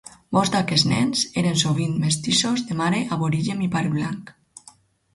Molts 0.35 0.51
d'aquests 0.53 0.85
nens 0.91 1.21
eren 1.43 1.59
sovint 1.65 1.95
mestissos 2.05 2.65
de 2.73 2.81
mare 2.83 3.05
aborigen 3.19 3.65
i 3.67 3.73
pare 3.77 3.97
blanc. 4.01 4.39